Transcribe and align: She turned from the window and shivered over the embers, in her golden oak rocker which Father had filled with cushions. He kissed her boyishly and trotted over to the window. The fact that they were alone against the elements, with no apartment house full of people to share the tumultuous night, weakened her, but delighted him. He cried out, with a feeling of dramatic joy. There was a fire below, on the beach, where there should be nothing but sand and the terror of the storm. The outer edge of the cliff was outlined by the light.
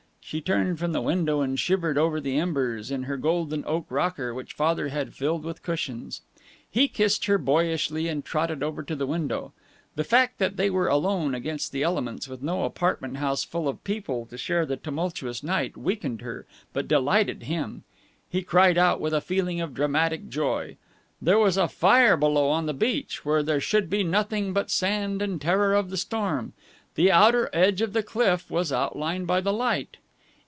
She 0.23 0.39
turned 0.39 0.79
from 0.79 0.93
the 0.93 1.01
window 1.01 1.41
and 1.41 1.59
shivered 1.59 1.97
over 1.97 2.21
the 2.21 2.37
embers, 2.37 2.89
in 2.89 3.03
her 3.03 3.17
golden 3.17 3.65
oak 3.67 3.87
rocker 3.89 4.33
which 4.33 4.53
Father 4.53 4.87
had 4.87 5.13
filled 5.13 5.43
with 5.43 5.61
cushions. 5.61 6.21
He 6.69 6.87
kissed 6.87 7.25
her 7.25 7.37
boyishly 7.37 8.07
and 8.07 8.23
trotted 8.23 8.63
over 8.63 8.81
to 8.81 8.95
the 8.95 9.05
window. 9.07 9.51
The 9.95 10.05
fact 10.05 10.39
that 10.39 10.55
they 10.55 10.69
were 10.69 10.87
alone 10.87 11.35
against 11.35 11.73
the 11.73 11.83
elements, 11.83 12.29
with 12.29 12.41
no 12.41 12.63
apartment 12.63 13.17
house 13.17 13.43
full 13.43 13.67
of 13.67 13.83
people 13.83 14.25
to 14.27 14.37
share 14.37 14.65
the 14.65 14.77
tumultuous 14.77 15.43
night, 15.43 15.75
weakened 15.75 16.21
her, 16.21 16.45
but 16.71 16.87
delighted 16.87 17.43
him. 17.43 17.83
He 18.29 18.41
cried 18.41 18.77
out, 18.77 19.01
with 19.01 19.13
a 19.13 19.19
feeling 19.19 19.59
of 19.59 19.73
dramatic 19.73 20.29
joy. 20.29 20.77
There 21.21 21.39
was 21.39 21.57
a 21.57 21.67
fire 21.67 22.15
below, 22.15 22.47
on 22.47 22.67
the 22.67 22.73
beach, 22.73 23.25
where 23.25 23.43
there 23.43 23.59
should 23.59 23.89
be 23.89 24.01
nothing 24.05 24.53
but 24.53 24.71
sand 24.71 25.21
and 25.21 25.41
the 25.41 25.43
terror 25.43 25.73
of 25.73 25.89
the 25.89 25.97
storm. 25.97 26.53
The 26.95 27.11
outer 27.11 27.49
edge 27.51 27.81
of 27.81 27.91
the 27.91 28.03
cliff 28.03 28.49
was 28.49 28.71
outlined 28.71 29.27
by 29.27 29.41
the 29.41 29.51
light. 29.51 29.97